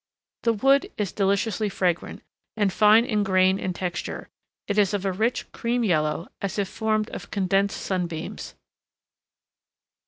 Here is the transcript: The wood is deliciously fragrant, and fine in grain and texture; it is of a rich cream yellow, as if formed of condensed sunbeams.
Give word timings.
The 0.41 0.53
wood 0.53 0.91
is 0.97 1.11
deliciously 1.11 1.69
fragrant, 1.69 2.23
and 2.57 2.73
fine 2.73 3.05
in 3.05 3.21
grain 3.23 3.59
and 3.59 3.75
texture; 3.75 4.29
it 4.67 4.79
is 4.79 4.95
of 4.95 5.05
a 5.05 5.11
rich 5.11 5.51
cream 5.51 5.83
yellow, 5.83 6.27
as 6.41 6.57
if 6.57 6.67
formed 6.67 7.11
of 7.11 7.29
condensed 7.29 7.79
sunbeams. 7.79 8.55